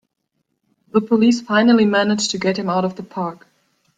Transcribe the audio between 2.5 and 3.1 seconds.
him out of the